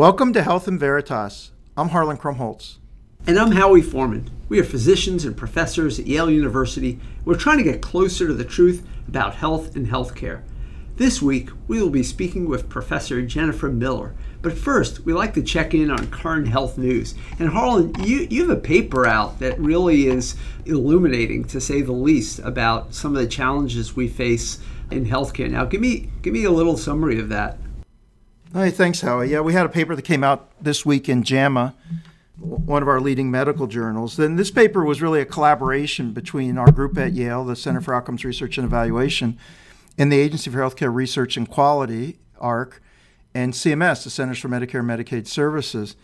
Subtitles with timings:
[0.00, 1.52] Welcome to Health and Veritas.
[1.76, 2.78] I'm Harlan Krumholz.
[3.26, 4.30] And I'm Howie Forman.
[4.48, 6.98] We are physicians and professors at Yale University.
[7.26, 10.40] We're trying to get closer to the truth about health and healthcare.
[10.96, 14.14] This week, we will be speaking with Professor Jennifer Miller.
[14.40, 17.14] But first, we like to check in on current health news.
[17.38, 21.92] And Harlan, you, you have a paper out that really is illuminating, to say the
[21.92, 25.50] least, about some of the challenges we face in healthcare.
[25.50, 27.58] Now, give me give me a little summary of that.
[28.52, 29.28] Hey, thanks, Howie.
[29.28, 31.72] Yeah, we had a paper that came out this week in JAMA,
[32.40, 34.16] one of our leading medical journals.
[34.16, 37.94] Then this paper was really a collaboration between our group at Yale, the Center for
[37.94, 39.38] Outcomes Research and Evaluation,
[39.96, 42.72] and the Agency for Healthcare Research and Quality, AHRQ,
[43.34, 45.94] and CMS, the Centers for Medicare and Medicaid Services.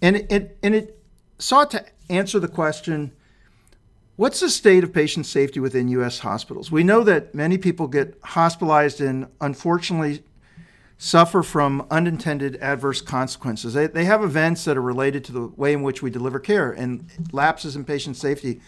[0.00, 0.98] And it, and it
[1.38, 3.12] sought to answer the question
[4.16, 6.20] what's the state of patient safety within U.S.
[6.20, 6.72] hospitals?
[6.72, 10.22] We know that many people get hospitalized and unfortunately
[11.02, 13.72] suffer from unintended adverse consequences.
[13.72, 16.70] They, they have events that are related to the way in which we deliver care,
[16.70, 18.60] and lapses in patient safety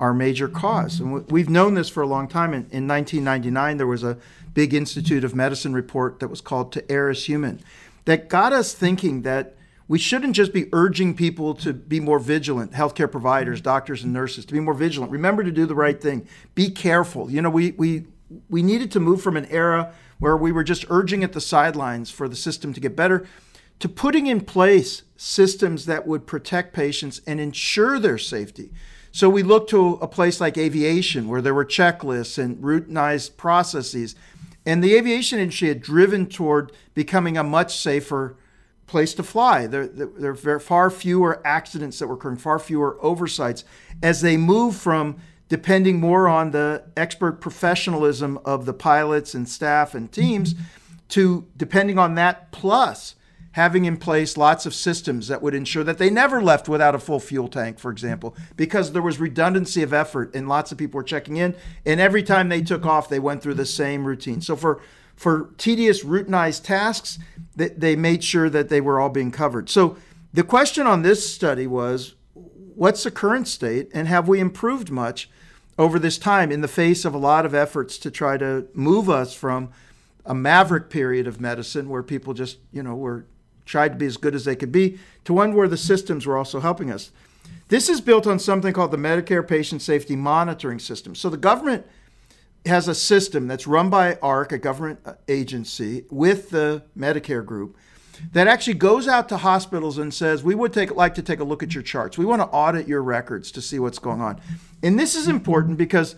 [0.00, 0.98] are a major cause.
[0.98, 2.52] And we've known this for a long time.
[2.52, 4.18] In, in 1999, there was a
[4.52, 7.60] big Institute of Medicine report that was called To Err is Human
[8.04, 9.54] that got us thinking that
[9.86, 14.44] we shouldn't just be urging people to be more vigilant, healthcare providers, doctors, and nurses,
[14.46, 15.12] to be more vigilant.
[15.12, 16.26] Remember to do the right thing.
[16.56, 17.30] Be careful.
[17.30, 18.06] You know, we, we,
[18.50, 22.10] we needed to move from an era where we were just urging at the sidelines
[22.10, 23.26] for the system to get better,
[23.78, 28.70] to putting in place systems that would protect patients and ensure their safety.
[29.12, 34.14] So we looked to a place like aviation, where there were checklists and routinized processes.
[34.66, 38.36] And the aviation industry had driven toward becoming a much safer
[38.86, 39.66] place to fly.
[39.66, 43.64] There, are far fewer accidents that were occurring, far fewer oversights
[44.02, 45.16] as they move from
[45.48, 50.64] depending more on the expert professionalism of the pilots and staff and teams mm-hmm.
[51.08, 53.14] to depending on that plus
[53.56, 56.98] having in place lots of systems that would ensure that they never left without a
[56.98, 60.98] full fuel tank, for example, because there was redundancy of effort and lots of people
[60.98, 61.56] were checking in.
[61.86, 64.42] And every time they took off, they went through the same routine.
[64.42, 64.82] So for
[65.16, 67.18] for tedious routinized tasks,
[67.54, 69.70] they, they made sure that they were all being covered.
[69.70, 69.96] So
[70.34, 75.30] the question on this study was what's the current state and have we improved much
[75.78, 79.10] over this time in the face of a lot of efforts to try to move
[79.10, 79.70] us from
[80.24, 83.26] a maverick period of medicine where people just, you know, were
[83.64, 86.38] tried to be as good as they could be to one where the systems were
[86.38, 87.10] also helping us.
[87.68, 91.14] This is built on something called the Medicare Patient Safety Monitoring System.
[91.14, 91.86] So the government
[92.64, 97.76] has a system that's run by AHRQ, a government agency, with the Medicare group
[98.32, 101.44] that actually goes out to hospitals and says, "We would take like to take a
[101.44, 102.18] look at your charts.
[102.18, 104.40] We want to audit your records to see what's going on."
[104.82, 106.16] And this is important because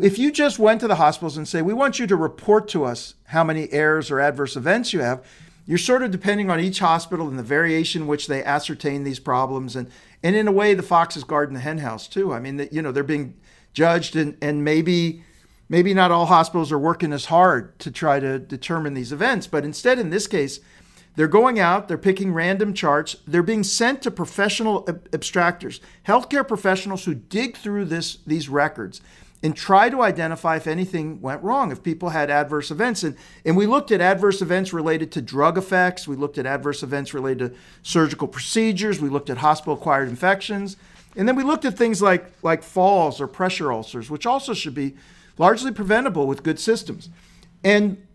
[0.00, 2.84] if you just went to the hospitals and say, "We want you to report to
[2.84, 5.22] us how many errors or adverse events you have,"
[5.66, 9.18] you're sort of depending on each hospital and the variation in which they ascertain these
[9.18, 9.88] problems and
[10.22, 12.32] and in a way the fox is guarding the henhouse too.
[12.32, 13.34] I mean, that you know, they're being
[13.72, 15.22] judged and and maybe
[15.68, 19.64] maybe not all hospitals are working as hard to try to determine these events, but
[19.64, 20.60] instead in this case
[21.18, 26.46] they're going out, they're picking random charts, they're being sent to professional ab- abstractors, healthcare
[26.46, 29.00] professionals who dig through this, these records
[29.42, 33.02] and try to identify if anything went wrong, if people had adverse events.
[33.02, 36.84] And, and we looked at adverse events related to drug effects, we looked at adverse
[36.84, 40.76] events related to surgical procedures, we looked at hospital acquired infections,
[41.16, 44.74] and then we looked at things like, like falls or pressure ulcers, which also should
[44.74, 44.94] be
[45.36, 47.08] largely preventable with good systems.
[47.64, 48.06] And,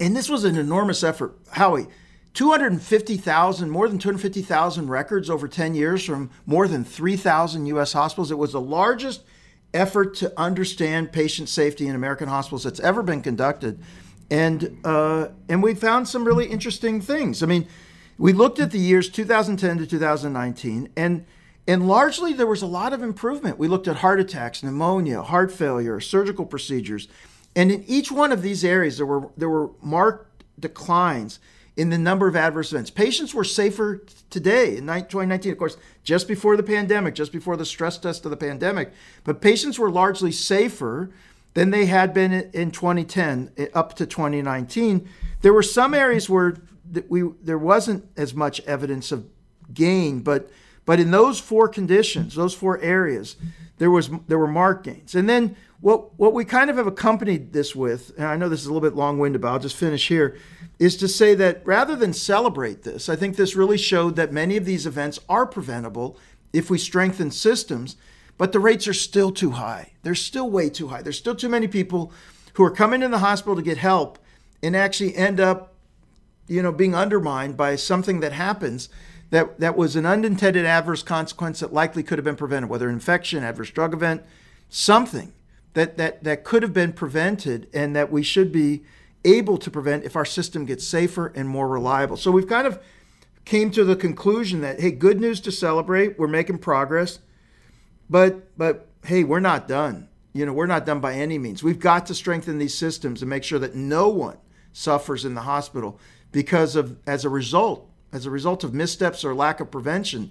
[0.00, 1.36] and this was an enormous effort.
[1.50, 1.86] Howie,
[2.34, 7.92] 250,000, more than 250,000 records over 10 years from more than 3,000 U.S.
[7.92, 8.32] hospitals.
[8.32, 9.22] It was the largest
[9.72, 13.80] effort to understand patient safety in American hospitals that's ever been conducted.
[14.30, 17.42] And, uh, and we found some really interesting things.
[17.42, 17.68] I mean,
[18.18, 21.26] we looked at the years 2010 to 2019, and,
[21.68, 23.58] and largely there was a lot of improvement.
[23.58, 27.06] We looked at heart attacks, pneumonia, heart failure, surgical procedures.
[27.54, 31.38] And in each one of these areas, there were, there were marked declines
[31.76, 32.90] in the number of adverse events.
[32.90, 37.64] Patients were safer today in 2019, of course, just before the pandemic, just before the
[37.64, 38.92] stress test of the pandemic,
[39.24, 41.10] but patients were largely safer
[41.54, 45.08] than they had been in 2010 eh, up to 2019.
[45.40, 46.56] There were some areas where
[47.08, 49.26] we there wasn't as much evidence of
[49.72, 50.50] gain, but
[50.84, 53.36] but in those four conditions, those four areas,
[53.78, 55.14] there was there were marked gains.
[55.14, 58.60] And then what what we kind of have accompanied this with, and I know this
[58.60, 60.36] is a little bit long-winded, but I'll just finish here,
[60.78, 64.56] is to say that rather than celebrate this, I think this really showed that many
[64.56, 66.18] of these events are preventable
[66.52, 67.96] if we strengthen systems,
[68.38, 69.92] but the rates are still too high.
[70.02, 71.02] They're still way too high.
[71.02, 72.12] There's still too many people
[72.54, 74.18] who are coming in the hospital to get help
[74.62, 75.74] and actually end up
[76.46, 78.88] you know, being undermined by something that happens
[79.34, 83.42] that, that was an unintended adverse consequence that likely could have been prevented, whether infection,
[83.42, 84.22] adverse drug event,
[84.68, 85.32] something
[85.72, 88.84] that, that, that could have been prevented and that we should be
[89.24, 92.16] able to prevent if our system gets safer and more reliable.
[92.16, 92.80] So we've kind of
[93.44, 96.16] came to the conclusion that hey, good news to celebrate.
[96.16, 97.18] We're making progress,
[98.08, 100.08] but but hey, we're not done.
[100.32, 101.60] You know, we're not done by any means.
[101.60, 104.38] We've got to strengthen these systems and make sure that no one
[104.72, 105.98] suffers in the hospital
[106.30, 110.30] because of as a result as a result of missteps or lack of prevention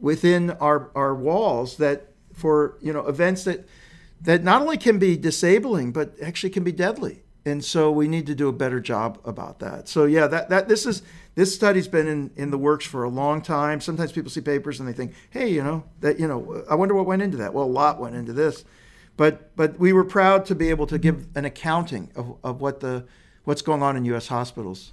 [0.00, 3.68] within our our walls that for you know events that
[4.20, 7.22] that not only can be disabling but actually can be deadly.
[7.44, 9.88] And so we need to do a better job about that.
[9.88, 11.02] So yeah that, that this is
[11.34, 13.80] this study's been in, in the works for a long time.
[13.80, 16.94] Sometimes people see papers and they think hey you know that you know i wonder
[16.94, 17.52] what went into that.
[17.52, 18.64] Well a lot went into this.
[19.18, 22.80] But but we were proud to be able to give an accounting of, of what
[22.80, 23.04] the
[23.44, 24.92] what's going on in us hospitals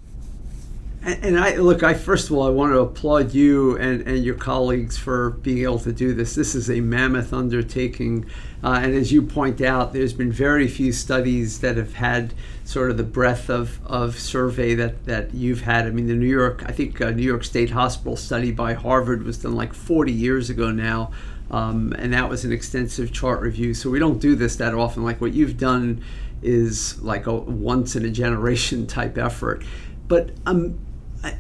[1.06, 4.34] and I look, I first of all, I want to applaud you and, and your
[4.34, 6.34] colleagues for being able to do this.
[6.34, 8.26] This is a mammoth undertaking.
[8.64, 12.90] Uh, and as you point out, there's been very few studies that have had sort
[12.90, 15.86] of the breadth of, of survey that, that you've had.
[15.86, 19.24] I mean, the New York, I think uh, New York State Hospital study by Harvard
[19.24, 21.12] was done like 40 years ago now.
[21.52, 23.76] Um, and that was an extensive chart review.
[23.76, 25.04] So we don't do this that often.
[25.04, 26.04] Like what you've done
[26.42, 29.64] is like a once in a generation type effort.
[30.08, 30.80] But um,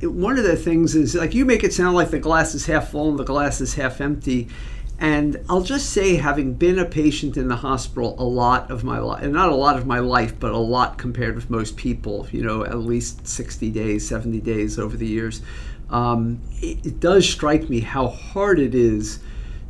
[0.02, 2.90] one of the things is like you make it sound like the glass is half
[2.90, 4.48] full and the glass is half empty.
[4.98, 9.00] And I'll just say, having been a patient in the hospital a lot of my
[9.00, 12.28] life, and not a lot of my life, but a lot compared with most people,
[12.32, 15.42] you know, at least 60 days, 70 days over the years,
[15.90, 19.20] um, it, it does strike me how hard it is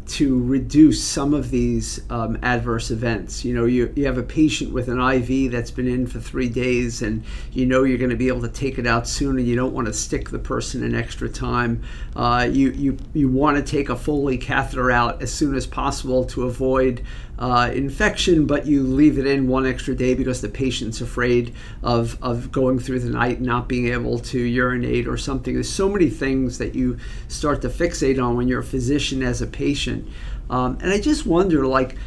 [0.07, 3.44] to reduce some of these um, adverse events.
[3.44, 6.50] You know, you, you have a patient with an IV that's been in for three
[6.50, 9.48] days, and you know you're going to be able to take it out soon, and
[9.48, 11.81] you don't want to stick the person an extra time.
[12.16, 16.25] Uh, you you, you want to take a Foley catheter out as soon as possible
[16.25, 17.04] to avoid
[17.38, 21.54] uh, infection, but you leave it in one extra day because the patient's afraid
[21.84, 25.54] of, of going through the night not being able to urinate or something.
[25.54, 26.98] There's so many things that you
[27.28, 30.08] start to fixate on when you're a physician as a patient.
[30.50, 31.98] Um, and I just wonder, like,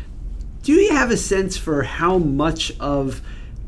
[0.63, 3.21] do you have a sense for how much of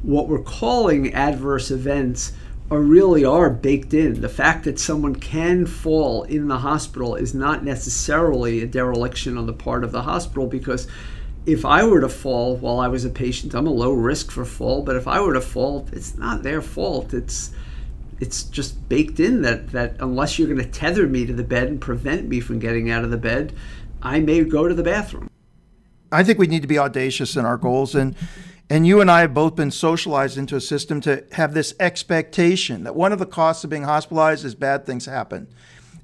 [0.03, 2.33] what we're calling adverse events
[2.71, 4.21] are really are baked in.
[4.21, 9.47] The fact that someone can fall in the hospital is not necessarily a dereliction on
[9.47, 10.87] the part of the hospital because
[11.51, 14.45] if I were to fall while I was a patient, I'm a low risk for
[14.45, 14.83] fall.
[14.83, 17.13] But if I were to fall, it's not their fault.
[17.13, 17.51] It's
[18.21, 21.69] it's just baked in that that unless you're going to tether me to the bed
[21.69, 23.53] and prevent me from getting out of the bed,
[24.01, 25.29] I may go to the bathroom.
[26.13, 28.15] I think we need to be audacious in our goals and
[28.69, 32.85] and you and I have both been socialized into a system to have this expectation
[32.85, 35.49] that one of the costs of being hospitalized is bad things happen.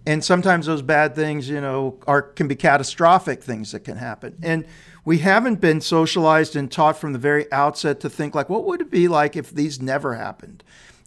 [0.05, 4.37] And sometimes those bad things, you know, are can be catastrophic things that can happen.
[4.43, 4.65] And
[5.07, 8.81] we haven't been socialized and taught from the very outset to think like, what would
[8.81, 10.65] it be like if these never happened?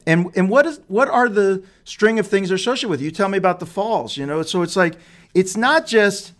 [0.07, 3.01] And and what is what are the string of things associated with?
[3.01, 4.41] You tell me about the falls, you know.
[4.41, 4.95] So it's like
[5.33, 6.31] it's not just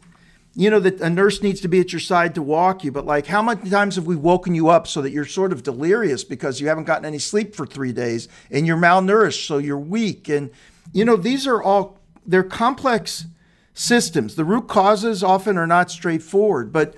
[0.56, 3.06] you know that a nurse needs to be at your side to walk you, but
[3.06, 6.24] like how many times have we woken you up so that you're sort of delirious
[6.24, 10.30] because you haven't gotten any sleep for three days and you're malnourished, so you're weak,
[10.30, 10.50] and
[10.94, 13.26] you know these are all they're complex
[13.74, 14.36] systems.
[14.36, 16.96] The root causes often are not straightforward, but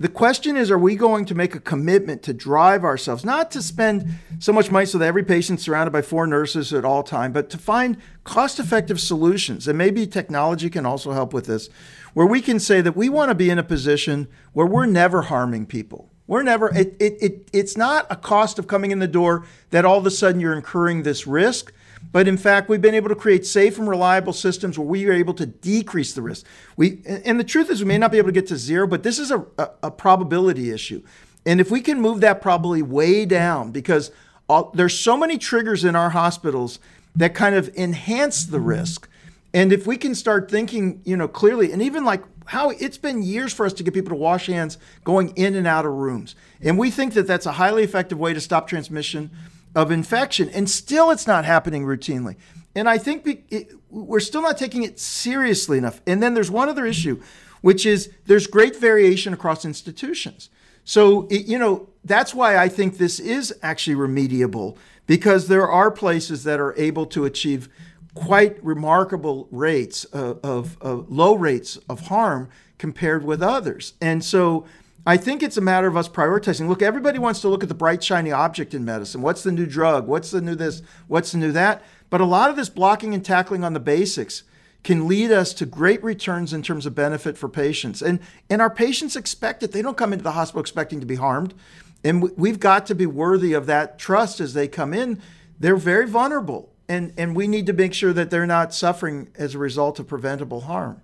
[0.00, 3.60] the question is, are we going to make a commitment to drive ourselves, not to
[3.60, 7.32] spend so much money so that every patient's surrounded by four nurses at all time,
[7.32, 9.68] but to find cost-effective solutions.
[9.68, 11.68] And maybe technology can also help with this,
[12.14, 15.22] where we can say that we want to be in a position where we're never
[15.22, 16.08] harming people.
[16.26, 19.84] We're never, it, it, it, it's not a cost of coming in the door that
[19.84, 21.74] all of a sudden you're incurring this risk.
[22.12, 25.12] But in fact, we've been able to create safe and reliable systems where we are
[25.12, 26.44] able to decrease the risk.
[26.76, 29.02] We, and the truth is, we may not be able to get to zero, but
[29.02, 31.02] this is a, a, a probability issue.
[31.46, 34.10] And if we can move that probability way down, because
[34.48, 36.80] all, there's so many triggers in our hospitals
[37.14, 39.08] that kind of enhance the risk.
[39.54, 43.22] And if we can start thinking, you know, clearly, and even like how it's been
[43.22, 46.34] years for us to get people to wash hands going in and out of rooms.
[46.60, 49.30] And we think that that's a highly effective way to stop transmission
[49.74, 52.36] of infection, and still it's not happening routinely.
[52.74, 56.00] And I think it, we're still not taking it seriously enough.
[56.06, 57.20] And then there's one other issue,
[57.60, 60.50] which is there's great variation across institutions.
[60.84, 65.90] So, it, you know, that's why I think this is actually remediable because there are
[65.90, 67.68] places that are able to achieve
[68.14, 72.48] quite remarkable rates of, of, of low rates of harm
[72.78, 73.94] compared with others.
[74.00, 74.66] And so
[75.06, 76.68] I think it's a matter of us prioritizing.
[76.68, 79.22] Look, everybody wants to look at the bright, shiny object in medicine.
[79.22, 80.06] What's the new drug?
[80.06, 80.82] What's the new this?
[81.08, 81.82] What's the new that?
[82.10, 84.42] But a lot of this blocking and tackling on the basics
[84.82, 88.02] can lead us to great returns in terms of benefit for patients.
[88.02, 89.72] And, and our patients expect it.
[89.72, 91.54] They don't come into the hospital expecting to be harmed.
[92.02, 95.20] And we've got to be worthy of that trust as they come in.
[95.58, 96.72] They're very vulnerable.
[96.88, 100.08] And, and we need to make sure that they're not suffering as a result of
[100.08, 101.02] preventable harm.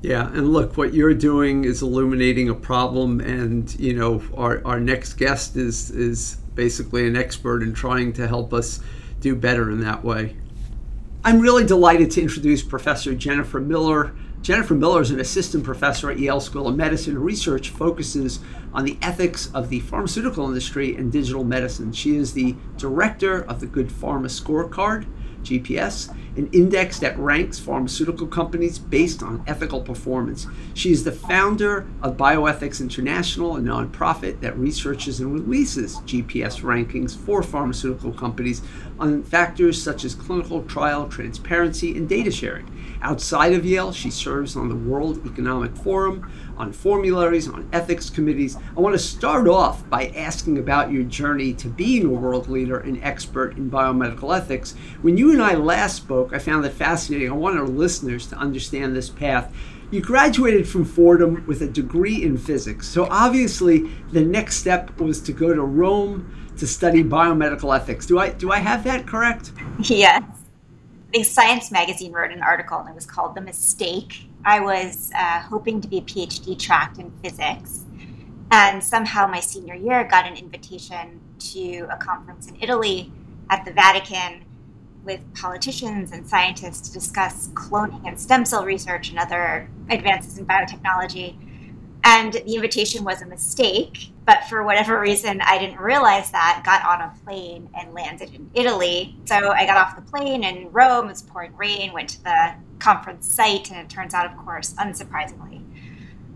[0.00, 4.78] Yeah, and look, what you're doing is illuminating a problem, and you know our, our
[4.78, 8.80] next guest is is basically an expert in trying to help us
[9.20, 10.36] do better in that way.
[11.24, 14.14] I'm really delighted to introduce Professor Jennifer Miller.
[14.40, 17.14] Jennifer Miller is an assistant professor at Yale School of Medicine.
[17.14, 18.38] Her research focuses
[18.72, 21.90] on the ethics of the pharmaceutical industry and digital medicine.
[21.90, 25.06] She is the director of the Good Pharma Scorecard
[25.42, 30.46] GPS, an index that ranks pharmaceutical companies based on ethical performance.
[30.72, 37.16] She is the founder of Bioethics International, a nonprofit that researches and releases GPS rankings
[37.16, 38.62] for pharmaceutical companies
[39.00, 42.70] on factors such as clinical trial transparency and data sharing.
[43.02, 48.56] Outside of Yale, she serves on the World Economic Forum, on formularies, on ethics committees.
[48.76, 52.78] I want to start off by asking about your journey to being a world leader
[52.78, 54.74] and expert in biomedical ethics.
[55.02, 57.30] When you and I last spoke, I found it fascinating.
[57.30, 59.54] I want our listeners to understand this path.
[59.90, 62.86] You graduated from Fordham with a degree in physics.
[62.86, 68.04] So obviously, the next step was to go to Rome to study biomedical ethics.
[68.04, 69.52] Do I do I have that correct?
[69.80, 70.22] Yes.
[71.14, 74.26] The Science magazine wrote an article and it was called The Mistake.
[74.44, 77.86] I was uh, hoping to be a PhD tracked in physics.
[78.50, 83.10] And somehow my senior year got an invitation to a conference in Italy
[83.50, 84.44] at the Vatican
[85.04, 90.46] with politicians and scientists to discuss cloning and stem cell research and other advances in
[90.46, 91.36] biotechnology.
[92.04, 96.84] And the invitation was a mistake, but for whatever reason, I didn't realize that, got
[96.84, 99.16] on a plane and landed in Italy.
[99.24, 102.54] So I got off the plane in Rome, it was pouring rain, went to the
[102.78, 105.64] conference site, and it turns out, of course, unsurprisingly,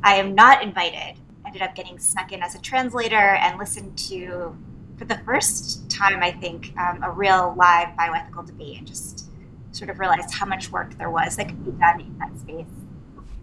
[0.03, 1.21] I am not invited.
[1.47, 4.57] Ended up getting snuck in as a translator and listened to,
[4.97, 9.27] for the first time, I think, um, a real live bioethical debate and just
[9.73, 12.67] sort of realized how much work there was that could be done in that space.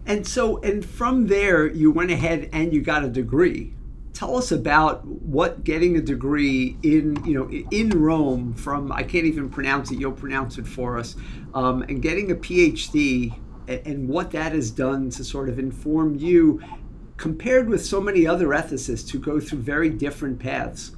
[0.06, 3.74] And so, and from there, you went ahead and you got a degree.
[4.12, 9.24] Tell us about what getting a degree in, you know, in Rome from I can't
[9.24, 9.98] even pronounce it.
[9.98, 11.16] You'll pronounce it for us,
[11.54, 13.34] um, and getting a PhD
[13.66, 16.62] and, and what that has done to sort of inform you,
[17.16, 20.92] compared with so many other ethicists who go through very different paths.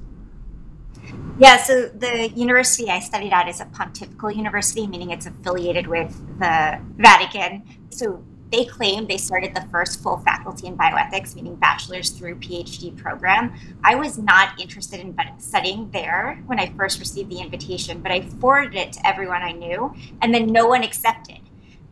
[1.39, 6.15] Yeah, so the university I studied at is a pontifical university, meaning it's affiliated with
[6.39, 7.63] the Vatican.
[7.89, 12.95] So they claim they started the first full faculty in bioethics, meaning bachelor's through PhD
[12.95, 13.51] program.
[13.83, 18.21] I was not interested in studying there when I first received the invitation, but I
[18.21, 19.91] forwarded it to everyone I knew,
[20.21, 21.39] and then no one accepted.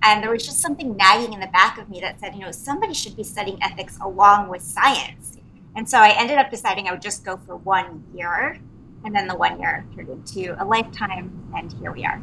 [0.03, 2.51] And there was just something nagging in the back of me that said, you know,
[2.51, 5.37] somebody should be studying ethics along with science.
[5.75, 8.59] And so I ended up deciding I would just go for one year.
[9.03, 12.21] And then the one year turned into a lifetime, and here we are.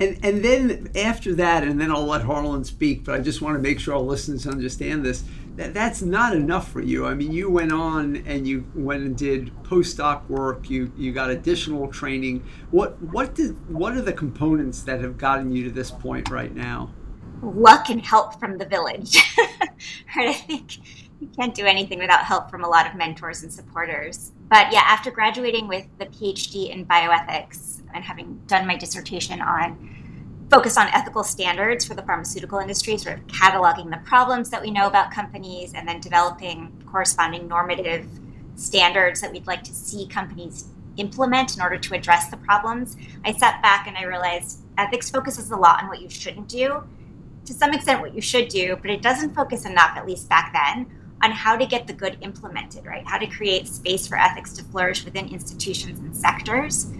[0.00, 3.56] And, and then after that, and then I'll let Harlan speak, but I just want
[3.56, 5.22] to make sure our listeners understand this.
[5.56, 7.06] That, that's not enough for you.
[7.06, 10.70] I mean, you went on and you went and did postdoc work.
[10.70, 12.42] You you got additional training.
[12.70, 16.54] What what did what are the components that have gotten you to this point right
[16.54, 16.92] now?
[17.42, 19.18] Luck and help from the village.
[20.16, 20.78] right, I think
[21.22, 24.32] you can't do anything without help from a lot of mentors and supporters.
[24.50, 29.88] But yeah, after graduating with the PhD in bioethics and having done my dissertation on
[30.50, 34.70] focus on ethical standards for the pharmaceutical industry, sort of cataloging the problems that we
[34.70, 38.06] know about companies and then developing corresponding normative
[38.56, 40.66] standards that we'd like to see companies
[40.98, 42.96] implement in order to address the problems.
[43.24, 46.82] I sat back and I realized ethics focuses a lot on what you shouldn't do.
[47.46, 50.52] To some extent, what you should do, but it doesn't focus enough, at least back
[50.52, 50.86] then,
[51.22, 53.06] on how to get the good implemented, right?
[53.06, 56.92] How to create space for ethics to flourish within institutions and sectors.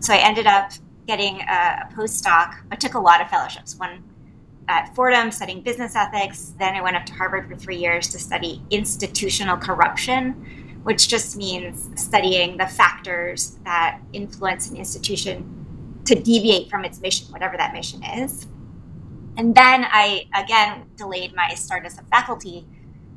[0.00, 0.72] So I ended up
[1.06, 2.56] getting a, a postdoc.
[2.70, 3.76] I took a lot of fellowships.
[3.76, 4.04] One
[4.68, 6.54] at Fordham studying business ethics.
[6.58, 11.36] Then I went up to Harvard for three years to study institutional corruption, which just
[11.36, 17.72] means studying the factors that influence an institution to deviate from its mission, whatever that
[17.72, 18.46] mission is.
[19.36, 22.66] And then I again delayed my start as a faculty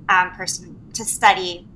[0.10, 1.68] um, person to study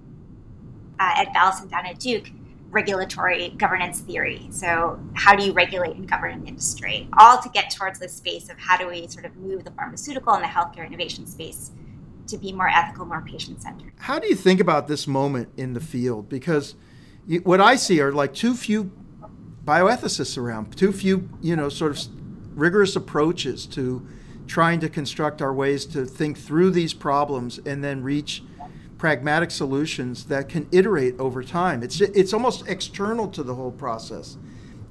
[1.00, 2.30] uh, at Ballas down at Duke
[2.70, 4.48] regulatory governance theory.
[4.52, 7.08] So, how do you regulate and govern an industry?
[7.18, 10.34] All to get towards this space of how do we sort of move the pharmaceutical
[10.34, 11.72] and the healthcare innovation space
[12.28, 13.92] to be more ethical, more patient centered.
[13.98, 16.28] How do you think about this moment in the field?
[16.28, 16.76] Because
[17.44, 18.92] what I see are like too few
[19.64, 22.08] bioethicists around, too few, you know, sort of
[22.58, 24.06] rigorous approaches to
[24.48, 28.44] trying to construct our ways to think through these problems and then reach
[28.98, 31.84] pragmatic solutions that can iterate over time.
[31.84, 34.38] It's it's almost external to the whole process,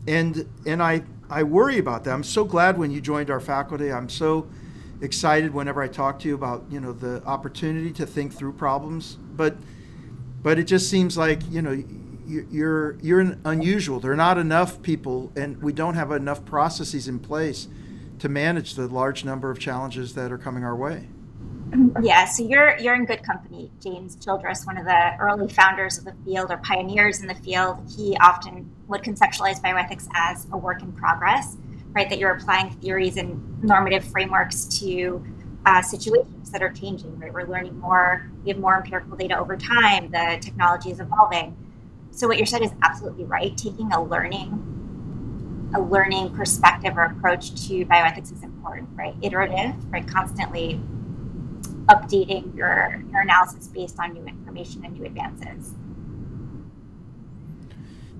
[0.06, 2.12] and and I I worry about that.
[2.12, 3.92] I'm so glad when you joined our faculty.
[3.92, 4.46] I'm so
[5.00, 9.18] excited whenever I talk to you about you know the opportunity to think through problems,
[9.34, 9.56] but
[10.42, 11.82] but it just seems like you know
[12.26, 13.98] you're you're unusual.
[14.00, 17.68] There are not enough people, and we don't have enough processes in place
[18.18, 21.08] to manage the large number of challenges that are coming our way.
[22.00, 23.70] Yeah, so you're you're in good company.
[23.82, 27.78] James Childress, one of the early founders of the field or pioneers in the field,
[27.96, 31.56] he often would conceptualize bioethics as a work in progress,
[31.92, 32.08] right?
[32.08, 35.25] That you're applying theories and normative frameworks to
[35.66, 37.32] uh, situations that are changing, right?
[37.32, 41.56] We're learning more, we have more empirical data over time, the technology is evolving.
[42.12, 43.56] So what you said is absolutely right.
[43.56, 44.75] Taking a learning
[45.75, 49.14] a learning perspective or approach to bioethics is important, right?
[49.23, 50.06] Iterative, right?
[50.06, 50.80] Constantly
[51.87, 55.75] updating your, your analysis based on new information and new advances.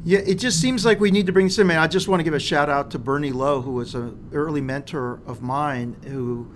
[0.05, 1.69] Yeah, it just seems like we need to bring some.
[1.71, 4.61] I just want to give a shout out to Bernie Lo, who was an early
[4.61, 6.49] mentor of mine, who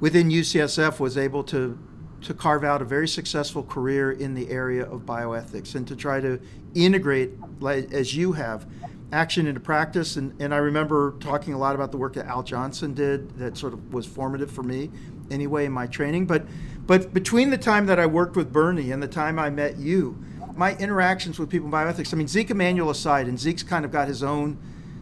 [0.00, 1.78] within UCSF was able to
[2.22, 6.20] to carve out a very successful career in the area of bioethics and to try
[6.20, 6.40] to
[6.74, 7.30] integrate,
[7.64, 8.66] as you have,
[9.12, 10.16] action into practice.
[10.16, 13.56] And, and I remember talking a lot about the work that Al Jonsen did that
[13.56, 14.90] sort of was formative for me
[15.30, 16.26] anyway in my training.
[16.26, 16.44] But,
[16.86, 20.18] but between the time that I worked with Bernie and the time I met you,
[20.56, 23.92] my interactions with people in bioethics, I mean, Zeke Emanuel aside, and Zeke's kind of
[23.92, 24.58] got his own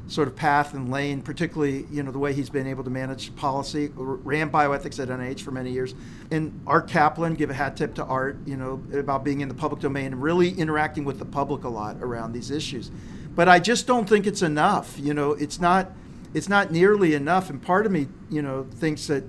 [0.08, 3.34] sort of path and lane, particularly, you know, the way he's been able to manage
[3.34, 5.94] policy, ran bioethics at NIH for many years.
[6.30, 9.54] And Art Caplan, give a hat tip to Art, you know, about being in the
[9.54, 12.90] public domain and really interacting with the public a lot around these issues.
[13.36, 14.99] But I just don't think it's enough.
[14.99, 15.92] You know, it's not
[16.34, 17.49] it's not nearly enough.
[17.50, 19.22] And part of me, you know, thinks that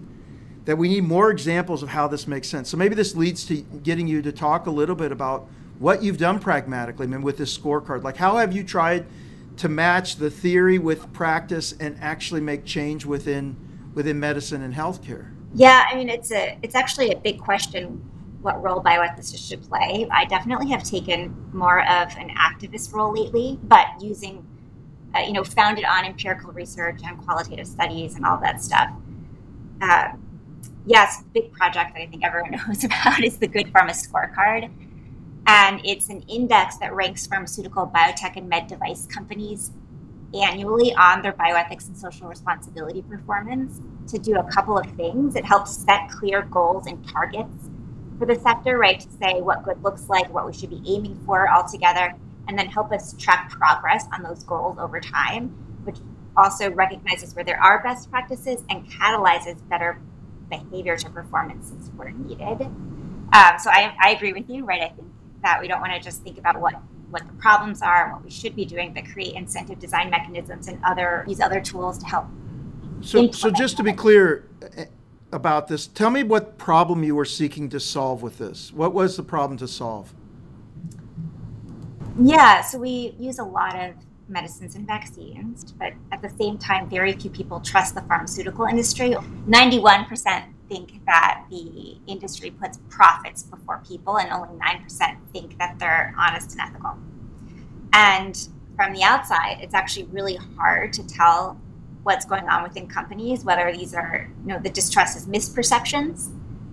[0.66, 2.70] that we need more examples of how this makes sense.
[2.70, 5.48] So maybe this leads to getting you to talk a little bit about
[5.80, 8.04] what you've done pragmatically, I mean, with this scorecard.
[8.04, 9.06] Like, how have you tried
[9.58, 13.56] to match the theory with practice and actually make change within
[13.94, 15.32] within medicine and healthcare?
[15.54, 18.02] Yeah, I mean, it's a it's actually a big question
[18.42, 20.08] what role bioethicists should play.
[20.12, 24.46] I definitely have taken more of an activist role lately, but using,
[25.16, 28.90] uh, you know, founded on empirical research and qualitative studies and all that stuff.
[29.82, 30.10] Uh,
[30.86, 34.72] yes, big project that I think everyone knows about is the Good Pharma Scorecard.
[35.48, 39.72] And it's an index that ranks pharmaceutical, biotech, and med device companies
[40.34, 43.80] annually on their bioethics and social responsibility performance
[44.12, 45.38] to do a couple of things.
[45.38, 47.70] It helps set clear goals and targets
[48.18, 49.00] for the sector, right?
[49.00, 52.14] To say what good looks like, what we should be aiming for altogether,
[52.48, 55.50] and then help us track progress on those goals over time,
[55.84, 55.98] which
[56.36, 60.00] also recognizes where there are best practices and catalyzes better
[60.50, 62.62] behaviors or performances where needed.
[62.62, 64.82] Um, so I, I agree with you, right?
[64.82, 65.08] I think
[65.44, 66.76] that we don't want to just think about what
[67.10, 70.68] what the problems are and what we should be doing, but create incentive design mechanisms
[70.68, 72.26] and other use other tools to help.
[73.02, 74.50] So, so just to be clear
[75.32, 78.72] about this, tell me what problem you were seeking to solve with this.
[78.72, 80.14] What was the problem to solve?
[82.20, 83.94] Yeah, so we use a lot of
[84.30, 89.12] medicines and vaccines, but at the same time, very few people trust the pharmaceutical industry.
[89.48, 96.14] 91% think that the industry puts profits before people, and only 9% think that they're
[96.18, 96.98] honest and ethical.
[97.94, 101.60] And from the outside, it's actually really hard to tell
[102.08, 106.30] what's going on within companies, whether these are, you know, the distrust is misperceptions,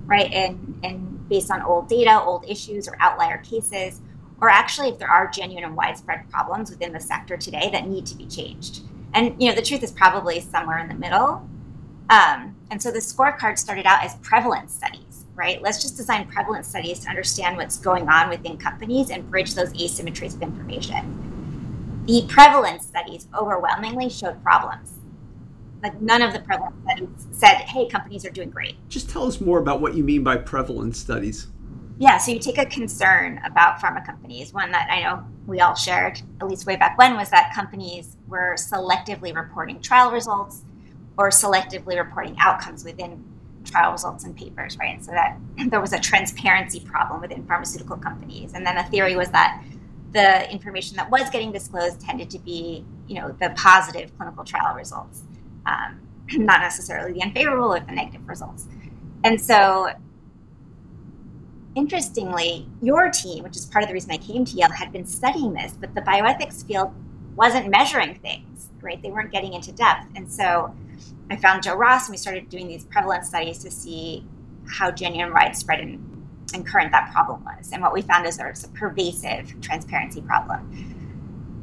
[0.07, 4.01] right, and, and based on old data, old issues, or outlier cases,
[4.41, 8.07] or actually if there are genuine and widespread problems within the sector today that need
[8.07, 8.83] to be changed.
[9.13, 11.49] And you know, the truth is probably somewhere in the middle.
[12.11, 15.61] Um, and so the scorecard started out as prevalence studies, right?
[15.61, 19.73] Let's just design prevalence studies to understand what's going on within companies and bridge those
[19.73, 22.05] asymmetries of information.
[22.07, 24.94] The prevalence studies overwhelmingly showed problems.
[25.85, 28.77] Like none of the prevalence studies said, hey, companies are doing great.
[28.89, 31.49] Just tell us more about what you mean by prevalence studies.
[31.99, 35.75] Yeah, so you take a concern about pharma companies, one that I know we all
[35.75, 40.63] shared, at least way back when, was that companies were selectively reporting trial results
[41.19, 43.23] or selectively reporting outcomes within
[43.65, 44.95] trial results and papers, right?
[44.95, 45.37] And so that
[45.69, 48.55] there was a transparency problem within pharmaceutical companies.
[48.55, 49.63] And then the theory was that
[50.13, 54.75] the information that was getting disclosed tended to be, you know, the positive clinical trial
[54.75, 55.25] results,
[55.67, 56.01] um,
[56.33, 58.67] not necessarily the unfavorable or the negative results.
[59.25, 59.89] And so
[61.75, 65.07] interestingly, your team, which is part of the reason I came to Yale, had been
[65.07, 66.93] studying this, but the bioethics field
[67.35, 69.01] wasn't measuring things, right?
[69.03, 70.07] They weren't getting into depth.
[70.15, 70.75] And so
[71.31, 74.25] I found Joe Ross and we started doing these prevalence studies to see
[74.69, 77.73] how genuine, widespread, and, and current that problem was.
[77.73, 81.04] And what we found is there's a pervasive transparency problem.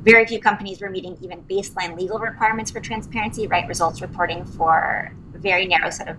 [0.04, 3.68] Very few companies were meeting even baseline legal requirements for transparency, right?
[3.68, 6.18] Results reporting for a very narrow set of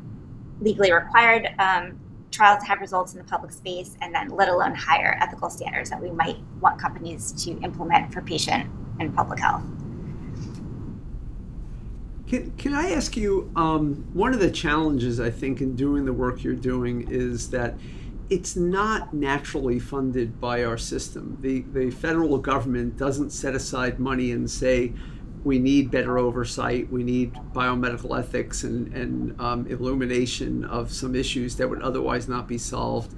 [0.61, 1.99] legally required um,
[2.31, 5.91] trials to have results in the public space, and then let alone higher ethical standards
[5.91, 9.63] that we might want companies to implement for patient and public health.
[12.29, 16.13] Can, can I ask you, um, one of the challenges I think in doing the
[16.13, 17.75] work you're doing is that
[18.33, 21.37] it's not naturally funded by our system.
[21.43, 24.95] The, the federal government doesn't set aside money and say,
[25.45, 31.57] we need better oversight, we need biomedical ethics and, and um, illumination of some issues
[31.57, 33.15] that would otherwise not be solved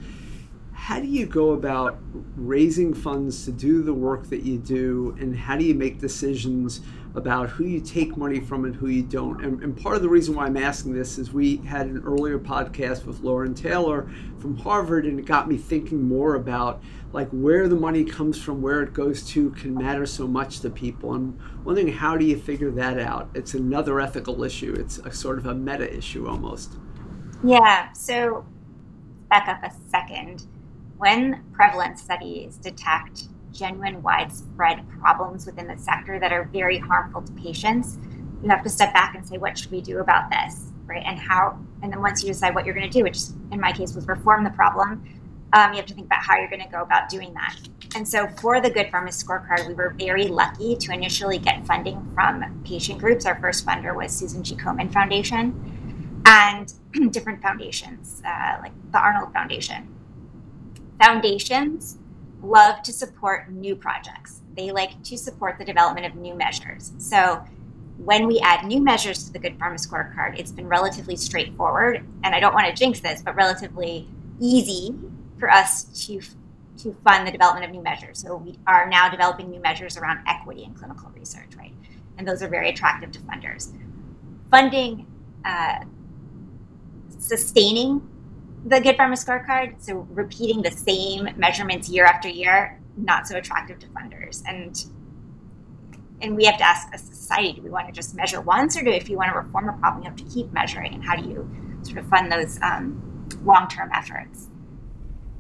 [0.85, 1.99] how do you go about
[2.37, 5.17] raising funds to do the work that you do?
[5.19, 6.83] And how do you make decisions
[7.15, 9.43] about who you take money from and who you don't?
[9.43, 12.39] And, and, part of the reason why i'm asking this is we had an earlier
[12.39, 17.69] podcast with lauren taylor from harvard and it got me thinking more about like where
[17.69, 21.15] the money comes from where it goes to can matter so much to people.
[21.15, 23.31] I'm wondering how do you figure that out?
[23.35, 24.75] It's another ethical issue.
[24.79, 26.73] It's a sort of a meta issue almost.
[27.45, 27.93] Yeah.
[27.93, 28.45] So
[29.31, 30.47] back up a second
[30.99, 37.33] when prevalence studies detect genuine widespread problems within the sector that are very harmful to
[37.33, 37.99] patients,
[38.43, 40.71] you have to step back and say, what should we do about this?
[40.87, 41.03] Right.
[41.07, 43.19] And how, and then once you decide what you're going to do, which
[43.51, 45.03] in my case was reform the problem,
[45.55, 47.57] um, you have to think about how you're going to go about doing that.
[47.95, 52.05] And so for the Good Pharma Scorecard, we were very lucky to initially get funding
[52.13, 53.25] from patient groups.
[53.25, 54.57] Our first funder was Susan G.
[54.57, 56.75] Komen Foundation and
[57.13, 59.95] different foundations, uh, like the Arnold Foundation
[61.03, 61.99] Foundations
[62.43, 64.41] love to support new projects.
[64.57, 66.93] They like to support the development of new measures.
[66.99, 67.45] So
[67.97, 72.35] when we add new measures to the Good Pharma Scorecard, it's been relatively straightforward, and
[72.35, 74.09] I don't want to jinx this, but relatively
[74.41, 74.95] easy
[75.39, 76.21] for us to
[76.77, 78.19] to fund the development of new measures.
[78.19, 81.73] So we are now developing new measures around equity in clinical research, right?
[82.19, 83.73] And those are very attractive to funders.
[84.51, 85.07] Funding,
[85.45, 85.85] uh,
[87.17, 88.09] sustaining
[88.65, 93.79] the Good Pharma Scorecard, so repeating the same measurements year after year, not so attractive
[93.81, 94.43] to funders.
[94.47, 94.83] And
[96.23, 98.77] and we have to ask as a society, do we want to just measure once,
[98.77, 100.95] or do if you want to reform a problem, you have to keep measuring?
[100.95, 101.51] And how do you
[101.83, 104.49] sort of fund those um, long-term efforts?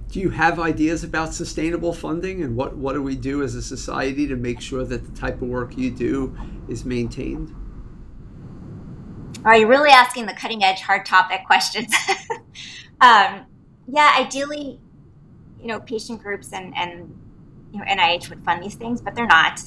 [0.08, 3.62] Do you have ideas about sustainable funding, and what what do we do as a
[3.62, 6.36] society to make sure that the type of work you do
[6.68, 7.54] is maintained?
[9.44, 11.94] Are you really asking the cutting edge, hard topic questions?
[13.04, 13.44] Um,
[13.86, 14.80] yeah, ideally,
[15.60, 17.14] you know, patient groups and, and
[17.70, 19.60] you know, NIH would fund these things, but they're not.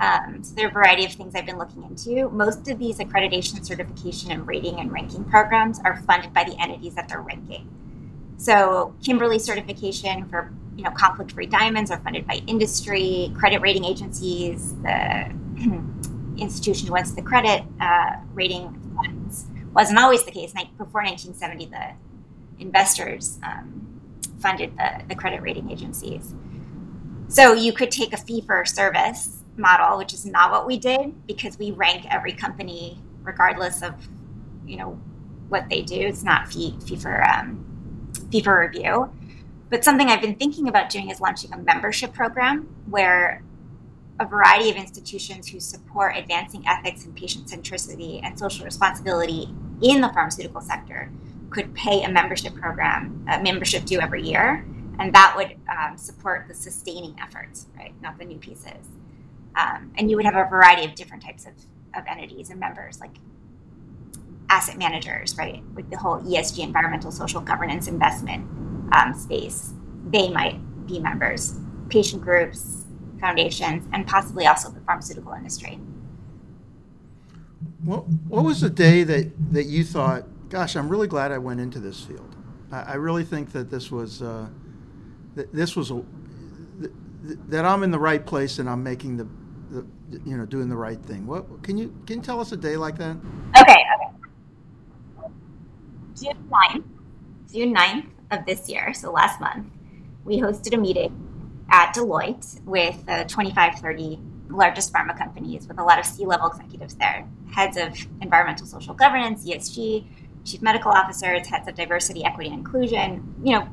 [0.00, 2.28] Um, so there are a variety of things I've been looking into.
[2.28, 6.94] Most of these accreditation, certification, and rating and ranking programs are funded by the entities
[6.94, 7.70] that they're ranking.
[8.36, 14.74] So Kimberley certification for you know conflict-free diamonds are funded by industry, credit rating agencies,
[14.82, 15.34] the
[16.36, 19.46] institution wants the credit uh, rating funds.
[19.72, 20.52] Wasn't always the case.
[20.52, 21.94] Before 1970, the
[22.60, 24.00] investors um,
[24.40, 26.34] funded the, the credit rating agencies.
[27.28, 31.26] So you could take a fee for service model, which is not what we did
[31.26, 33.94] because we rank every company regardless of
[34.66, 35.00] you know
[35.48, 35.96] what they do.
[36.00, 39.10] It's not fee fee for um, fee for review.
[39.70, 43.42] But something I've been thinking about doing is launching a membership program where
[44.18, 49.48] a variety of institutions who support advancing ethics and patient centricity and social responsibility
[49.82, 51.10] in the pharmaceutical sector
[51.50, 54.66] could pay a membership program, a membership due every year,
[54.98, 57.94] and that would um, support the sustaining efforts, right?
[58.02, 58.88] Not the new pieces.
[59.56, 61.52] Um, and you would have a variety of different types of,
[61.96, 63.16] of entities and members, like
[64.50, 65.62] asset managers, right?
[65.74, 68.48] With the whole ESG, environmental, social governance investment
[68.92, 69.72] um, space,
[70.10, 71.58] they might be members,
[71.88, 72.84] patient groups,
[73.20, 75.78] foundations, and possibly also the pharmaceutical industry.
[77.84, 81.60] What, what was the day that, that you thought gosh, I'm really glad I went
[81.60, 82.36] into this field.
[82.72, 84.48] I, I really think that this was uh,
[85.34, 86.02] th- this was a,
[86.80, 86.92] th-
[87.26, 89.28] th- that I'm in the right place and I'm making the,
[89.70, 89.86] the
[90.24, 91.26] you know doing the right thing.
[91.26, 93.16] What can you can you tell us a day like that?
[93.60, 93.72] Okay.
[93.72, 94.18] Okay.
[96.20, 96.84] June 9th,
[97.52, 99.68] June 9th of this year, so last month,
[100.24, 101.14] we hosted a meeting
[101.70, 106.94] at Deloitte with the 25, 30 largest pharma companies with a lot of C-level executives
[106.96, 110.06] there, heads of environmental social governance, ESG,
[110.48, 113.68] chief medical officers, heads of diversity, equity, and inclusion, you know,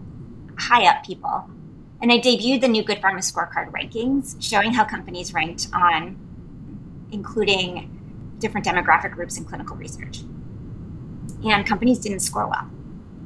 [0.57, 1.49] high up people.
[2.01, 6.17] And I debuted the new Good Pharma Scorecard rankings, showing how companies ranked on
[7.11, 10.19] including different demographic groups in clinical research.
[11.43, 12.69] And companies didn't score well.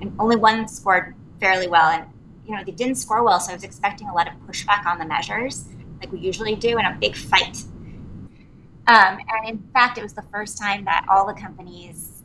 [0.01, 1.89] And only one scored fairly well.
[1.89, 2.05] And,
[2.45, 4.99] you know, they didn't score well, so I was expecting a lot of pushback on
[4.99, 5.65] the measures,
[5.99, 7.63] like we usually do, and a big fight.
[8.87, 12.18] Um, and in fact, it was the first time that all the companies,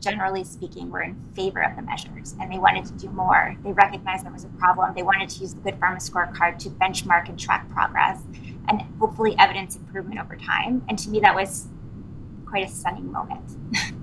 [0.00, 3.56] generally speaking, were in favor of the measures and they wanted to do more.
[3.62, 4.94] They recognized there was a problem.
[4.94, 8.20] They wanted to use the Good Pharma scorecard to benchmark and track progress
[8.68, 10.84] and hopefully evidence improvement over time.
[10.88, 11.68] And to me, that was
[12.46, 13.56] quite a stunning moment.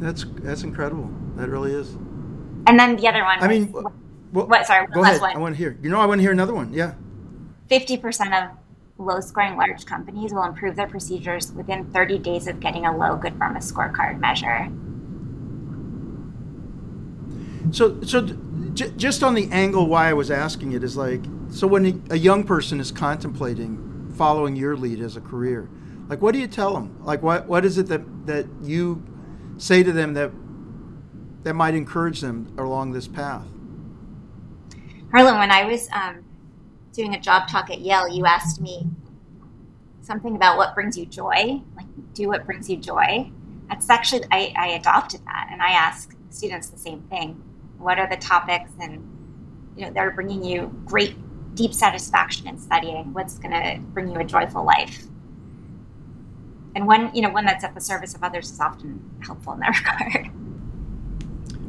[0.00, 1.10] That's that's incredible.
[1.34, 1.94] That really is.
[2.68, 3.40] And then the other one.
[3.40, 3.84] I mean, was,
[4.30, 4.64] well, what?
[4.64, 5.22] Sorry, go last ahead.
[5.22, 5.36] one.
[5.36, 5.76] I want to hear.
[5.82, 6.72] You know, I want to hear another one.
[6.72, 6.94] Yeah.
[7.68, 8.50] Fifty percent of
[8.98, 13.38] low-scoring large companies will improve their procedures within 30 days of getting a low Good
[13.38, 14.68] Pharma scorecard measure.
[17.70, 18.22] So, so
[18.74, 22.16] j- just on the angle why I was asking it is like, so when a
[22.16, 25.68] young person is contemplating following your lead as a career,
[26.08, 26.98] like what do you tell them?
[27.04, 29.02] Like what what is it that that you
[29.58, 30.30] say to them that
[31.42, 33.46] that might encourage them along this path?
[35.12, 36.24] Harlan, when I was um,
[36.92, 38.86] doing a job talk at Yale, you asked me
[40.00, 43.30] something about what brings you joy, like do what brings you joy.
[43.68, 47.42] That's actually I, I adopted that, and I ask students the same thing.
[47.78, 49.04] What are the topics, and
[49.76, 51.14] you know, they're bringing you great,
[51.54, 53.12] deep satisfaction in studying.
[53.12, 55.06] What's going to bring you a joyful life?
[56.78, 59.58] and one you know one that's at the service of others is often helpful in
[59.58, 59.76] that
[60.12, 60.30] regard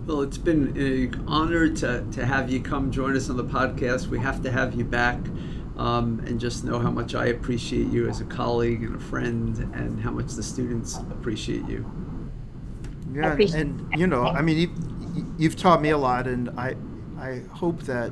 [0.06, 4.08] well it's been an honor to, to have you come join us on the podcast
[4.08, 5.18] we have to have you back
[5.78, 9.58] um, and just know how much i appreciate you as a colleague and a friend
[9.74, 11.90] and how much the students appreciate you
[13.14, 16.76] yeah and you know i mean you, you've taught me a lot and i
[17.20, 18.12] i hope that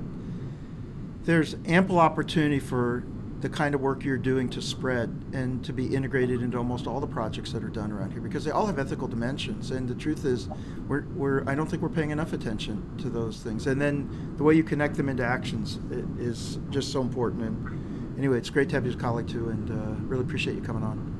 [1.23, 3.03] there's ample opportunity for
[3.41, 6.99] the kind of work you're doing to spread and to be integrated into almost all
[6.99, 9.93] the projects that are done around here because they all have ethical dimensions and the
[9.93, 10.49] truth is
[10.87, 13.67] we're, we're i don't think we're paying enough attention to those things.
[13.67, 15.79] And then the way you connect them into actions
[16.17, 17.43] is just so important.
[17.43, 20.55] And anyway it's great to have you as a colleague too and uh, really appreciate
[20.55, 21.16] you coming on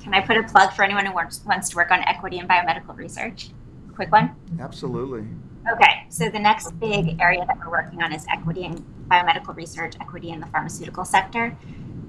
[0.00, 2.48] can i put a plug for anyone who wants, wants to work on equity in
[2.48, 3.50] biomedical research
[3.94, 5.24] quick one absolutely
[5.70, 9.94] Okay, so the next big area that we're working on is equity in biomedical research,
[10.00, 11.54] equity in the pharmaceutical sector.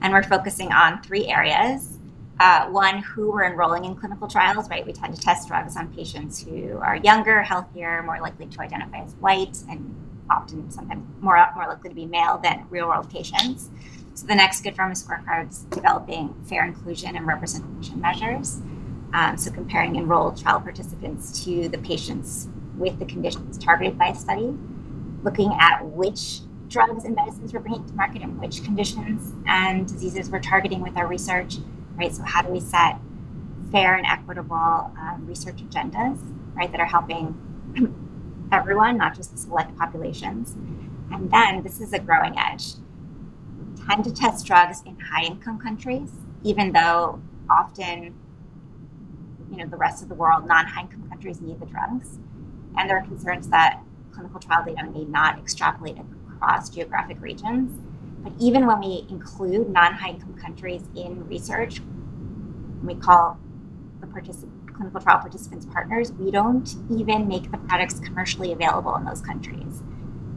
[0.01, 1.97] And we're focusing on three areas.
[2.39, 4.85] Uh, one, who we're enrolling in clinical trials, right?
[4.85, 9.03] We tend to test drugs on patients who are younger, healthier, more likely to identify
[9.03, 9.93] as white, and
[10.29, 13.69] often sometimes more, more likely to be male than real world patients.
[14.21, 18.61] So the next Good Pharma scorecard is developing fair inclusion and representation measures.
[19.15, 24.15] Um, so comparing enrolled trial participants to the patients with the conditions targeted by a
[24.15, 24.55] study,
[25.23, 30.29] looking at which drugs and medicines we're bringing to market and which conditions and diseases
[30.29, 31.55] we're targeting with our research,
[31.95, 32.13] right?
[32.13, 32.99] So, how do we set
[33.71, 36.19] fair and equitable um, research agendas,
[36.53, 37.35] right, that are helping
[38.51, 40.51] everyone, not just the select populations?
[41.11, 42.73] And then this is a growing edge.
[43.87, 46.11] Tend to test drugs in high income countries,
[46.43, 48.15] even though often
[49.49, 52.17] you know the rest of the world non-high income countries need the drugs
[52.77, 53.81] and there are concerns that
[54.13, 57.79] clinical trial data may not extrapolate across geographic regions.
[58.23, 61.81] But even when we include non high income countries in research,
[62.83, 63.37] we call
[63.99, 69.05] the particip- clinical trial participants partners, we don't even make the products commercially available in
[69.05, 69.81] those countries,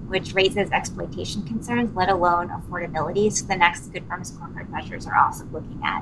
[0.08, 3.32] which raises exploitation concerns, let alone affordability.
[3.32, 6.00] So the next Good Pharma Scorecard measures are also looking at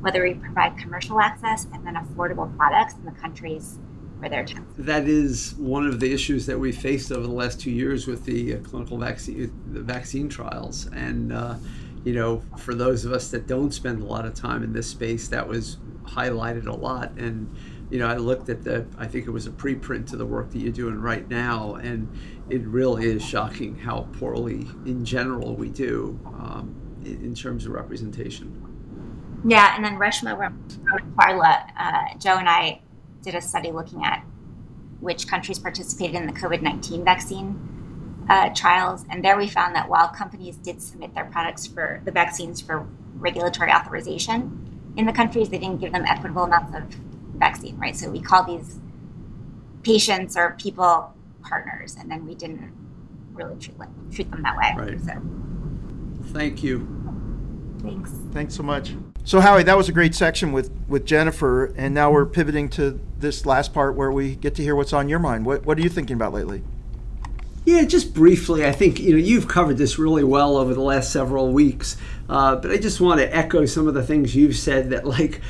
[0.00, 3.78] whether we provide commercial access and then affordable products in the countries
[4.18, 4.66] where they're tested.
[4.78, 8.24] that is one of the issues that we faced over the last two years with
[8.26, 11.54] the uh, clinical vaccine, the vaccine trials, and uh,
[12.04, 14.88] you know, for those of us that don't spend a lot of time in this
[14.88, 17.12] space, that was highlighted a lot.
[17.12, 17.54] And
[17.90, 20.50] you know, I looked at the, I think it was a preprint to the work
[20.52, 22.08] that you're doing right now, and
[22.48, 26.74] it really is shocking how poorly, in general, we do um,
[27.04, 29.42] in, terms of representation.
[29.44, 30.52] Yeah, and then Reshma
[31.16, 32.80] Parla, uh, Joe and I
[33.22, 34.24] did a study looking at
[35.00, 39.04] which countries participated in the COVID 19 vaccine uh, trials.
[39.10, 42.86] And there we found that while companies did submit their products for the vaccines for
[43.14, 47.09] regulatory authorization, in the countries, they didn't give them equitable amounts of
[47.40, 47.96] vaccine, right?
[47.96, 48.78] So we call these
[49.82, 52.72] patients or people partners, and then we didn't
[53.32, 54.74] really treat, like, treat them that way.
[54.76, 55.00] Right.
[55.00, 55.20] So.
[56.32, 56.86] Thank you.
[57.82, 58.12] Thanks.
[58.30, 58.94] Thanks so much.
[59.24, 63.00] So Howie, that was a great section with, with Jennifer, and now we're pivoting to
[63.18, 65.46] this last part where we get to hear what's on your mind.
[65.46, 66.62] What what are you thinking about lately?
[67.64, 71.12] Yeah, just briefly, I think you know you've covered this really well over the last
[71.12, 71.96] several weeks,
[72.28, 75.40] uh, but I just want to echo some of the things you've said that like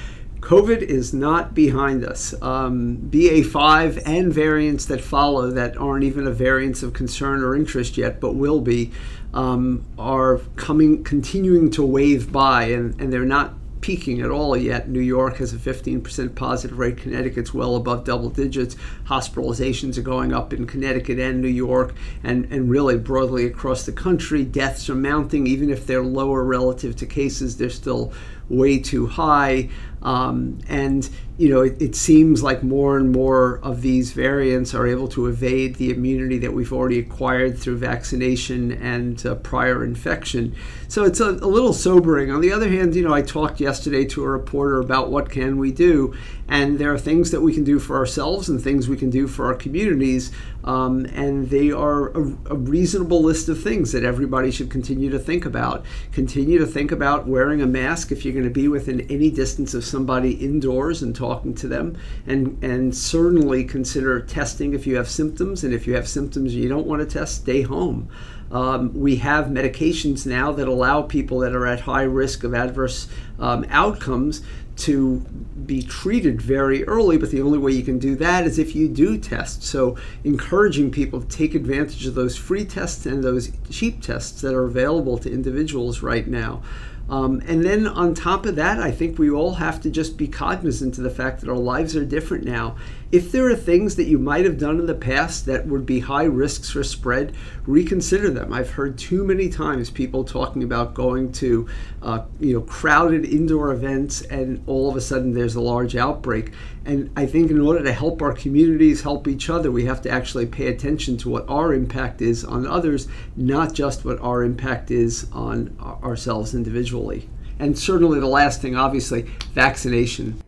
[0.40, 2.34] COVID is not behind us.
[2.42, 7.98] Um, BA5 and variants that follow that aren't even a variance of concern or interest
[7.98, 8.90] yet, but will be,
[9.34, 14.88] um, are coming, continuing to wave by, and, and they're not peaking at all yet.
[14.88, 16.98] New York has a 15% positive rate.
[16.98, 18.76] Connecticut's well above double digits.
[19.06, 23.92] Hospitalizations are going up in Connecticut and New York, and, and really broadly across the
[23.92, 24.44] country.
[24.44, 28.12] Deaths are mounting, even if they're lower relative to cases, they're still
[28.50, 29.70] way too high.
[30.02, 31.08] Um, and
[31.40, 35.26] you know, it, it, seems like more and more of these variants are able to
[35.26, 40.54] evade the immunity that we've already acquired through vaccination and uh, prior infection.
[40.88, 42.30] So it's a, a, little sobering.
[42.30, 45.56] On the other hand, you know, I talked yesterday to a reporter about what can
[45.56, 46.14] we do,
[46.46, 49.26] and there are things that we can do for ourselves and things we can do
[49.26, 50.32] for our communities,
[50.64, 52.20] um, and they are a,
[52.50, 55.84] a reasonable list of things that everybody should continue to think about.
[56.12, 59.74] Continue to think about wearing a mask if you're going to be within any distance
[59.74, 61.96] of somebody indoors and talking to them,
[62.26, 66.68] and and certainly consider testing if you have symptoms, and if you have symptoms you
[66.68, 68.08] don't want to test, stay home.
[68.50, 73.08] Um, we have medications now that allow people that are at high risk of adverse
[73.38, 74.42] um, outcomes
[74.80, 75.20] to
[75.66, 78.88] be treated very early, but the only way you can do that is if you
[78.88, 79.62] do test.
[79.62, 84.54] So, encouraging people to take advantage of those free tests and those cheap tests that
[84.54, 86.62] are available to individuals right now.
[87.08, 90.28] Um, and then on top of that, I think we all have to just be
[90.28, 92.76] cognizant of the fact that our lives are different now
[93.12, 95.98] if there are things that you might have done in the past that would be
[95.98, 97.34] high risks for spread,
[97.66, 98.52] reconsider them.
[98.52, 101.66] I've heard too many times people talking about going to,
[102.02, 106.52] uh, you know, crowded indoor events, and all of a sudden there's a large outbreak.
[106.84, 110.10] And I think in order to help our communities help each other, we have to
[110.10, 114.92] actually pay attention to what our impact is on others, not just what our impact
[114.92, 117.28] is on ourselves individually.
[117.58, 120.40] And certainly the last thing, obviously, vaccination.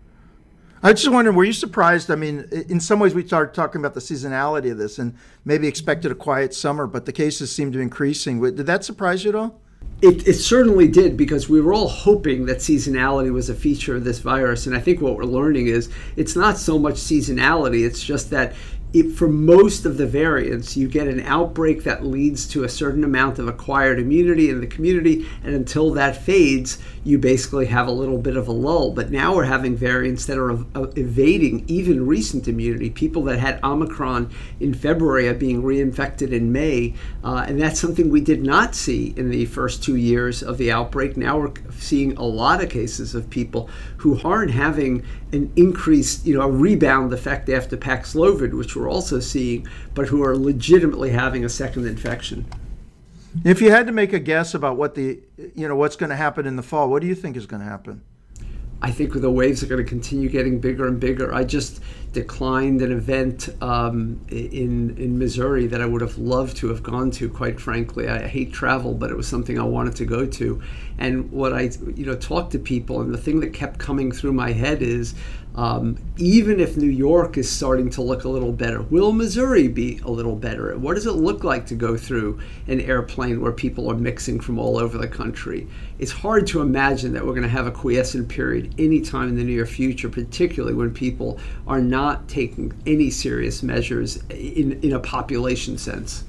[0.85, 2.11] I just wondering, were you surprised?
[2.11, 5.15] I mean, in some ways, we started talking about the seasonality of this and
[5.45, 8.41] maybe expected a quiet summer, but the cases seem to be increasing.
[8.41, 9.61] Did that surprise you at all?
[10.01, 14.03] It, it, certainly did because we were all hoping that seasonality was a feature of
[14.03, 14.67] this virus.
[14.67, 18.53] And I think what we're learning is it's not so much seasonality, it's just that
[18.93, 23.05] it, for most of the variants, you get an outbreak that leads to a certain
[23.05, 27.93] amount of acquired immunity in the community, and until that fades, you basically have a
[27.93, 28.93] little bit of a lull.
[28.93, 30.65] But now we're having variants that are
[30.97, 32.91] evading even recent immunity.
[32.91, 38.11] People that had Omicron in February are being reinfected in May, uh, and that's something
[38.11, 41.17] we did not see in the first two years of the outbreak.
[41.17, 46.35] Now we're seeing a lot of cases of people who aren't having an increased, you
[46.35, 51.45] know, a rebound effect after Paxlovid, which we're also seeing, but who are legitimately having
[51.45, 52.45] a second infection.
[53.45, 55.21] If you had to make a guess about what the,
[55.55, 57.63] you know, what's going to happen in the fall, what do you think is going
[57.63, 58.03] to happen?
[58.85, 61.33] I think the waves are going to continue getting bigger and bigger.
[61.33, 61.81] I just
[62.13, 67.13] declined an event um, in in Missouri that I would have loved to have gone
[67.13, 67.29] to.
[67.29, 70.61] Quite frankly, I hate travel, but it was something I wanted to go to.
[70.99, 74.33] And what I you know talked to people, and the thing that kept coming through
[74.33, 75.15] my head is
[75.55, 80.01] um, even if New York is starting to look a little better, will Missouri be
[80.03, 80.77] a little better?
[80.79, 84.59] What does it look like to go through an airplane where people are mixing from
[84.59, 85.69] all over the country?
[85.99, 89.45] It's hard to imagine that we're going to have a quiescent period anytime in the
[89.45, 95.77] near future, particularly when people are not taking any serious measures in, in a population
[95.77, 96.25] sense.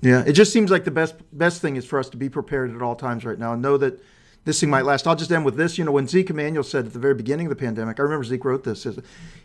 [0.00, 2.74] Yeah, it just seems like the best best thing is for us to be prepared
[2.74, 4.00] at all times right now and know that
[4.46, 5.08] this thing might last.
[5.08, 5.76] I'll just end with this.
[5.76, 8.22] You know, when Zeke Emanuel said at the very beginning of the pandemic, I remember
[8.22, 8.86] Zeke wrote this.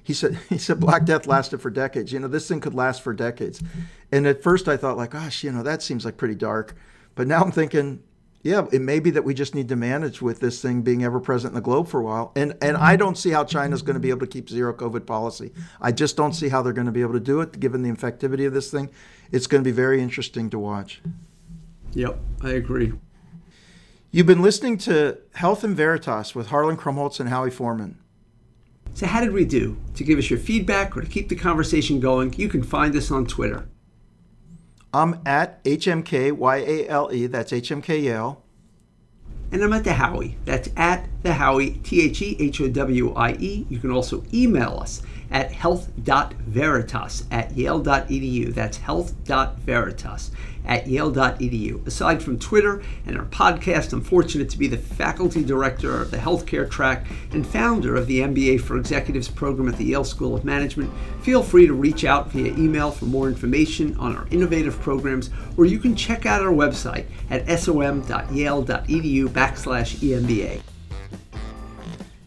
[0.02, 2.14] He said he said Black Death lasted for decades.
[2.14, 3.62] You know, this thing could last for decades.
[4.12, 6.76] And at first I thought like, gosh, you know, that seems like pretty dark.
[7.16, 8.04] But now I'm thinking,
[8.44, 11.20] yeah, it may be that we just need to manage with this thing being ever
[11.20, 12.32] present in the globe for a while.
[12.36, 15.08] And and I don't see how China's going to be able to keep zero COVID
[15.08, 15.52] policy.
[15.82, 17.90] I just don't see how they're going to be able to do it given the
[17.90, 18.92] infectivity of this thing.
[19.32, 21.02] It's going to be very interesting to watch.
[21.94, 22.94] Yep, I agree.
[24.14, 27.98] You've been listening to Health and Veritas with Harlan Krumholz and Howie Forman.
[28.94, 29.78] So, how did we do?
[29.96, 33.10] To give us your feedback or to keep the conversation going, you can find us
[33.10, 33.70] on Twitter.
[34.94, 38.44] I'm at HMKYALE, that's HMK Yale.
[39.54, 43.14] And I'm at the Howie, that's at the Howie, T H E H O W
[43.14, 43.66] I E.
[43.70, 45.02] You can also email us
[45.32, 48.54] at health.veritas at yale.edu.
[48.54, 50.32] That's health.veritas
[50.66, 51.86] at yale.edu.
[51.86, 56.18] Aside from Twitter and our podcast, I'm fortunate to be the faculty director of the
[56.18, 60.46] healthcare track and founder of the MBA for Executives program at the Yale School of
[60.46, 60.92] Management.
[61.22, 65.66] Feel free to reach out via email for more information on our innovative programs, or
[65.66, 70.62] you can check out our website at som.yale.edu backslash EMBA.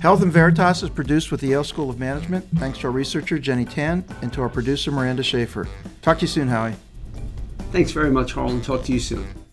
[0.05, 2.47] Health and Veritas is produced with the Yale School of Management.
[2.57, 5.67] Thanks to our researcher, Jenny Tan, and to our producer, Miranda Schaefer.
[6.03, 6.75] Talk to you soon, Howie.
[7.75, 8.63] Thanks very much, Harlan.
[8.63, 9.44] Talk to you soon.